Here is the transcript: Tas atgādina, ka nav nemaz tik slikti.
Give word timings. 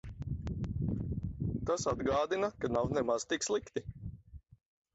Tas 1.71 1.85
atgādina, 1.93 2.51
ka 2.65 2.73
nav 2.79 2.91
nemaz 2.99 3.29
tik 3.35 3.49
slikti. 3.51 3.87